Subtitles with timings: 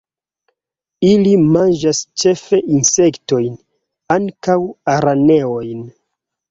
[1.09, 3.55] Ili manĝas ĉefe insektojn,
[4.19, 4.59] ankaŭ
[4.99, 5.89] araneojn.